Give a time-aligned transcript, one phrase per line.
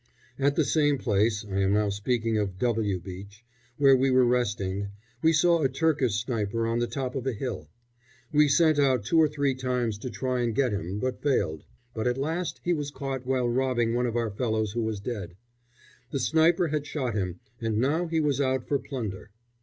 [0.39, 3.45] At the same place I am now speaking of W Beach,
[3.77, 4.87] where we were resting
[5.21, 7.69] we saw a Turkish sniper on the top of a hill.
[8.31, 12.07] We sent out two or three times to try and get him, but failed; but
[12.07, 15.35] at last he was caught while robbing one of our fellows who was dead.
[16.09, 19.29] The sniper had shot him, and now he was out for plunder.